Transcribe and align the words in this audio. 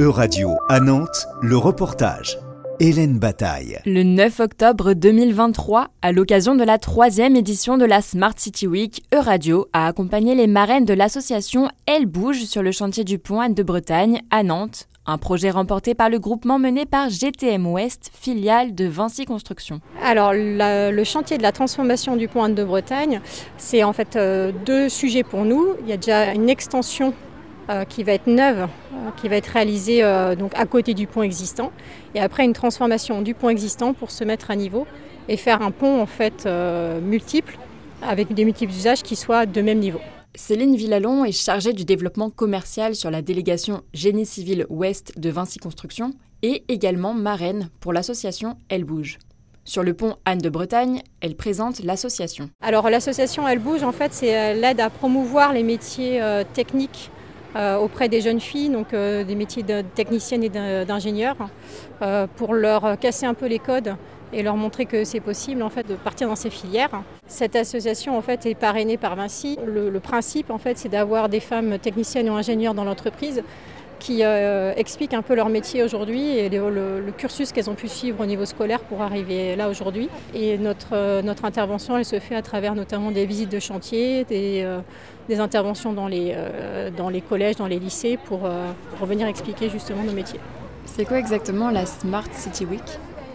E-Radio 0.00 0.56
à 0.68 0.80
Nantes, 0.80 1.28
le 1.40 1.56
reportage. 1.56 2.36
Hélène 2.80 3.20
Bataille. 3.20 3.78
Le 3.86 4.02
9 4.02 4.40
octobre 4.40 4.92
2023, 4.92 5.86
à 6.02 6.10
l'occasion 6.10 6.56
de 6.56 6.64
la 6.64 6.78
troisième 6.78 7.36
édition 7.36 7.78
de 7.78 7.84
la 7.84 8.02
Smart 8.02 8.34
City 8.36 8.66
Week, 8.66 9.04
Euradio 9.14 9.68
a 9.72 9.86
accompagné 9.86 10.34
les 10.34 10.48
marraines 10.48 10.84
de 10.84 10.94
l'association 10.94 11.68
Elle 11.86 12.06
Bouge 12.06 12.42
sur 12.42 12.60
le 12.60 12.72
chantier 12.72 13.04
du 13.04 13.20
pont 13.20 13.38
Anne 13.38 13.54
de 13.54 13.62
Bretagne 13.62 14.22
à 14.32 14.42
Nantes, 14.42 14.88
un 15.06 15.16
projet 15.16 15.50
remporté 15.50 15.94
par 15.94 16.10
le 16.10 16.18
groupement 16.18 16.58
mené 16.58 16.86
par 16.86 17.08
GTM 17.08 17.64
West, 17.64 18.10
filiale 18.12 18.74
de 18.74 18.86
Vinci 18.86 19.26
Construction. 19.26 19.80
Alors 20.02 20.32
le 20.34 21.04
chantier 21.04 21.38
de 21.38 21.42
la 21.44 21.52
transformation 21.52 22.16
du 22.16 22.26
pont 22.26 22.42
Anne 22.42 22.56
de 22.56 22.64
Bretagne, 22.64 23.20
c'est 23.58 23.84
en 23.84 23.92
fait 23.92 24.16
euh, 24.16 24.50
deux 24.66 24.88
sujets 24.88 25.22
pour 25.22 25.44
nous. 25.44 25.76
Il 25.82 25.88
y 25.88 25.92
a 25.92 25.98
déjà 25.98 26.34
une 26.34 26.50
extension 26.50 27.14
euh, 27.70 27.86
qui 27.86 28.02
va 28.02 28.12
être 28.12 28.26
neuve, 28.26 28.68
euh, 28.92 29.10
qui 29.16 29.26
va 29.26 29.36
être 29.36 29.46
réalisée 29.46 30.04
euh, 30.04 30.34
donc 30.34 30.52
à 30.54 30.66
côté 30.66 30.92
du 30.92 31.06
pont 31.06 31.22
existant, 31.22 31.72
et 32.14 32.20
après 32.20 32.44
une 32.44 32.52
transformation 32.52 33.22
du 33.22 33.32
pont 33.32 33.48
existant 33.48 33.94
pour 33.94 34.10
se 34.10 34.22
mettre 34.22 34.50
à 34.50 34.56
niveau 34.56 34.86
et 35.30 35.38
faire 35.38 35.62
un 35.62 35.70
pont 35.70 36.02
en 36.02 36.04
fait 36.04 36.46
multiple 37.02 37.56
avec 38.02 38.34
des 38.34 38.44
multiples 38.44 38.72
usages 38.72 39.02
qui 39.02 39.16
soient 39.16 39.46
de 39.46 39.62
même 39.62 39.78
niveau. 39.78 40.00
Céline 40.34 40.76
Villalon 40.76 41.24
est 41.24 41.32
chargée 41.32 41.72
du 41.72 41.86
développement 41.86 42.28
commercial 42.28 42.94
sur 42.94 43.10
la 43.10 43.22
délégation 43.22 43.80
Génie 43.94 44.26
civil 44.26 44.66
Ouest 44.68 45.18
de 45.18 45.30
Vinci 45.30 45.58
Construction 45.58 46.12
et 46.42 46.64
également 46.68 47.14
marraine 47.14 47.70
pour 47.80 47.94
l'association 47.94 48.58
Elle 48.68 48.84
Bouge. 48.84 49.18
Sur 49.64 49.82
le 49.82 49.94
pont 49.94 50.16
Anne 50.26 50.40
de 50.40 50.50
Bretagne, 50.50 51.00
elle 51.22 51.34
présente 51.34 51.82
l'association. 51.82 52.50
Alors 52.60 52.90
l'association 52.90 53.48
Elle 53.48 53.60
Bouge, 53.60 53.84
en 53.84 53.92
fait, 53.92 54.12
c'est 54.12 54.52
l'aide 54.52 54.80
à 54.80 54.90
promouvoir 54.90 55.54
les 55.54 55.62
métiers 55.62 56.20
techniques 56.52 57.10
auprès 57.78 58.08
des 58.08 58.20
jeunes 58.20 58.40
filles, 58.40 58.70
donc 58.70 58.92
euh, 58.92 59.24
des 59.24 59.34
métiers 59.34 59.62
de 59.62 59.82
techniciennes 59.94 60.42
et 60.42 60.48
d'ingénieurs, 60.48 61.36
euh, 62.02 62.26
pour 62.36 62.54
leur 62.54 62.98
casser 62.98 63.26
un 63.26 63.34
peu 63.34 63.46
les 63.46 63.58
codes 63.58 63.94
et 64.32 64.42
leur 64.42 64.56
montrer 64.56 64.86
que 64.86 65.04
c'est 65.04 65.20
possible 65.20 65.62
en 65.62 65.70
fait 65.70 65.86
de 65.86 65.94
partir 65.94 66.28
dans 66.28 66.34
ces 66.34 66.50
filières. 66.50 67.02
Cette 67.28 67.54
association 67.54 68.18
en 68.18 68.22
fait 68.22 68.46
est 68.46 68.56
parrainée 68.56 68.96
par 68.96 69.14
Vinci. 69.14 69.58
Le, 69.64 69.90
le 69.90 70.00
principe 70.00 70.50
en 70.50 70.58
fait 70.58 70.76
c'est 70.76 70.88
d'avoir 70.88 71.28
des 71.28 71.40
femmes 71.40 71.78
techniciennes 71.78 72.28
ou 72.28 72.34
ingénieurs 72.34 72.74
dans 72.74 72.84
l'entreprise 72.84 73.42
qui 73.98 74.22
euh, 74.22 74.72
expliquent 74.76 75.14
un 75.14 75.22
peu 75.22 75.34
leur 75.34 75.48
métier 75.48 75.82
aujourd'hui 75.82 76.38
et 76.38 76.48
le, 76.48 77.02
cursus 77.16 77.52
qu'elles 77.52 77.70
ont 77.70 77.74
pu 77.74 77.88
suivre 77.88 78.20
au 78.20 78.26
niveau 78.26 78.44
scolaire 78.44 78.80
pour 78.80 79.02
arriver 79.02 79.56
là 79.56 79.68
aujourd'hui. 79.68 80.08
Et 80.34 80.58
notre, 80.58 80.88
euh, 80.92 81.22
intervention, 81.42 81.98
elle 81.98 82.04
se 82.04 82.18
fait 82.20 82.34
à 82.36 82.42
travers 82.42 82.74
notamment 82.74 83.10
des 83.10 83.26
visites 83.26 83.50
de 83.50 83.58
chantier, 83.58 84.24
des, 84.24 84.62
euh, 84.64 84.80
interventions 85.38 85.92
dans 85.92 86.06
les, 86.06 86.34
dans 86.96 87.08
les 87.08 87.20
collèges, 87.20 87.56
dans 87.56 87.66
les 87.66 87.78
lycées 87.78 88.18
pour, 88.24 88.48
pour 88.98 89.06
venir 89.06 89.26
expliquer 89.26 89.68
justement 89.68 90.04
nos 90.04 90.12
métiers. 90.12 90.38
C'est 90.84 91.04
quoi 91.04 91.18
exactement 91.18 91.70
la 91.70 91.86
Smart 91.86 92.28
City 92.32 92.66
Week? 92.66 92.82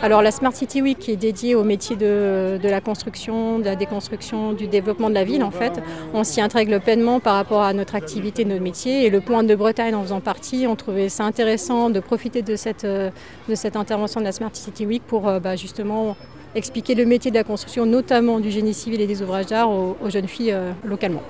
Alors 0.00 0.22
la 0.22 0.30
Smart 0.30 0.52
City 0.52 0.82
Week 0.82 1.08
est 1.08 1.16
dédiée 1.16 1.54
au 1.54 1.64
métier 1.64 1.96
de, 1.96 2.58
la 2.62 2.80
construction, 2.80 3.58
de 3.58 3.64
la 3.64 3.76
déconstruction, 3.76 4.52
du 4.52 4.66
développement 4.66 5.10
de 5.10 5.14
la 5.14 5.24
ville 5.24 5.44
en 5.44 5.50
fait. 5.50 5.72
On 6.14 6.24
s'y 6.24 6.40
intègre 6.40 6.80
pleinement 6.80 7.20
par 7.20 7.34
rapport 7.34 7.62
à 7.62 7.72
notre 7.72 7.94
activité, 7.94 8.44
notre 8.44 8.62
métier. 8.62 9.06
Et 9.06 9.10
le 9.10 9.20
point 9.20 9.44
de 9.44 9.54
Bretagne 9.54 9.94
en 9.94 10.02
faisant 10.02 10.20
partie, 10.20 10.66
on 10.66 10.76
trouvait 10.76 11.08
ça 11.08 11.24
intéressant 11.24 11.90
de 11.90 12.00
profiter 12.00 12.42
de 12.42 12.56
cette, 12.56 12.86
intervention 13.74 14.20
de 14.20 14.24
la 14.24 14.32
Smart 14.32 14.50
City 14.52 14.86
Week 14.86 15.02
pour 15.06 15.28
euh, 15.28 15.38
bah, 15.38 15.56
justement 15.56 16.16
expliquer 16.54 16.94
le 16.94 17.06
métier 17.06 17.30
de 17.30 17.36
la 17.36 17.44
construction, 17.44 17.86
notamment 17.86 18.40
du 18.40 18.50
génie 18.50 18.74
civil 18.74 19.00
et 19.00 19.06
des 19.06 19.22
ouvrages 19.22 19.46
d'art 19.46 19.70
aux, 19.70 19.96
jeunes 20.08 20.28
filles 20.28 20.52
euh, 20.52 20.72
localement. 20.84 21.22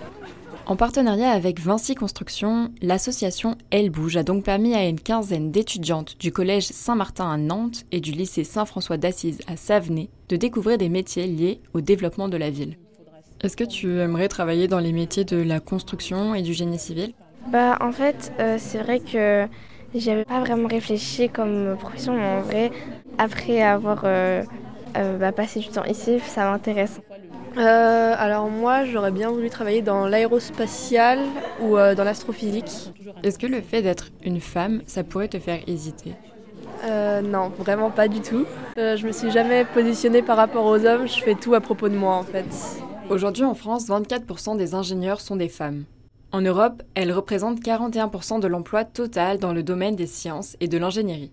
En 0.64 0.76
partenariat 0.76 1.30
avec 1.30 1.58
Vinci 1.58 1.96
Construction, 1.96 2.70
l'association 2.82 3.56
Elle 3.70 3.90
Bouge 3.90 4.16
a 4.16 4.22
donc 4.22 4.44
permis 4.44 4.74
à 4.74 4.86
une 4.86 5.00
quinzaine 5.00 5.50
d'étudiantes 5.50 6.16
du 6.20 6.30
collège 6.30 6.66
Saint-Martin 6.66 7.30
à 7.30 7.36
Nantes 7.36 7.84
et 7.90 8.00
du 8.00 8.12
lycée 8.12 8.44
Saint-François 8.44 8.96
d'Assise 8.96 9.40
à 9.48 9.56
Savenay 9.56 10.08
de 10.28 10.36
découvrir 10.36 10.78
des 10.78 10.88
métiers 10.88 11.26
liés 11.26 11.60
au 11.74 11.80
développement 11.80 12.28
de 12.28 12.36
la 12.36 12.50
ville. 12.50 12.76
Est-ce 13.42 13.56
que 13.56 13.64
tu 13.64 13.98
aimerais 13.98 14.28
travailler 14.28 14.68
dans 14.68 14.78
les 14.78 14.92
métiers 14.92 15.24
de 15.24 15.36
la 15.36 15.58
construction 15.58 16.34
et 16.34 16.42
du 16.42 16.52
génie 16.52 16.78
civil? 16.78 17.12
Bah 17.48 17.76
en 17.80 17.90
fait, 17.90 18.32
euh, 18.38 18.56
c'est 18.58 18.78
vrai 18.78 19.00
que 19.00 19.48
j'avais 19.96 20.24
pas 20.24 20.38
vraiment 20.38 20.68
réfléchi 20.68 21.28
comme 21.28 21.76
profession, 21.76 22.16
mais 22.16 22.24
en 22.24 22.40
vrai, 22.40 22.70
après 23.18 23.62
avoir 23.62 24.02
euh, 24.04 24.44
euh, 24.96 25.18
bah, 25.18 25.32
passé 25.32 25.58
du 25.58 25.68
temps 25.68 25.84
ici, 25.84 26.20
ça 26.20 26.50
m'intéresse. 26.50 27.00
Euh, 27.56 28.14
alors 28.16 28.48
moi, 28.48 28.84
j'aurais 28.84 29.10
bien 29.10 29.30
voulu 29.30 29.50
travailler 29.50 29.82
dans 29.82 30.06
l'aérospatial 30.06 31.18
ou 31.60 31.76
euh, 31.76 31.94
dans 31.94 32.04
l'astrophysique. 32.04 32.92
Est-ce 33.22 33.38
que 33.38 33.46
le 33.46 33.60
fait 33.60 33.82
d'être 33.82 34.08
une 34.24 34.40
femme, 34.40 34.82
ça 34.86 35.04
pourrait 35.04 35.28
te 35.28 35.38
faire 35.38 35.60
hésiter? 35.66 36.14
Euh, 36.84 37.20
Non, 37.20 37.50
vraiment 37.58 37.90
pas 37.90 38.08
du 38.08 38.20
tout. 38.20 38.46
je 38.76 39.06
me 39.06 39.12
suis 39.12 39.30
jamais 39.30 39.64
positionnée 39.64 40.22
par 40.22 40.36
rapport 40.36 40.64
aux 40.64 40.84
hommes, 40.84 41.06
je 41.06 41.22
fais 41.22 41.34
tout 41.34 41.54
à 41.54 41.60
propos 41.60 41.88
de 41.88 41.96
moi 41.96 42.14
en 42.16 42.22
fait. 42.22 42.46
Aujourd'hui 43.10 43.44
en 43.44 43.54
France, 43.54 43.88
24% 43.88 44.56
des 44.56 44.74
ingénieurs 44.74 45.20
sont 45.20 45.36
des 45.36 45.48
femmes. 45.48 45.84
En 46.32 46.40
Europe, 46.40 46.82
elles 46.94 47.12
représentent 47.12 47.60
41% 47.60 48.40
de 48.40 48.48
l'emploi 48.48 48.84
total 48.84 49.38
dans 49.38 49.52
le 49.52 49.62
domaine 49.62 49.96
des 49.96 50.06
sciences 50.06 50.56
et 50.60 50.68
de 50.68 50.78
l'ingénierie. 50.78 51.32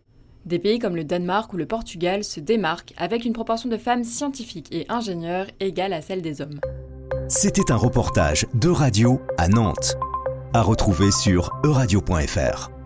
Des 0.49 0.57
pays 0.57 0.79
comme 0.79 0.95
le 0.95 1.03
Danemark 1.03 1.53
ou 1.53 1.57
le 1.57 1.67
Portugal 1.67 2.23
se 2.23 2.39
démarquent 2.39 2.95
avec 2.97 3.23
une 3.23 3.33
proportion 3.33 3.69
de 3.69 3.77
femmes 3.77 4.03
scientifiques 4.03 4.69
et 4.71 4.87
ingénieurs 4.89 5.45
égale 5.59 5.93
à 5.93 6.01
celle 6.01 6.23
des 6.23 6.41
hommes. 6.41 6.59
C'était 7.27 7.71
un 7.71 7.75
reportage 7.75 8.47
de 8.55 8.69
radio 8.69 9.21
à 9.37 9.47
Nantes, 9.47 9.95
à 10.55 10.63
retrouver 10.63 11.11
sur 11.11 11.51
euradio.fr. 11.63 12.78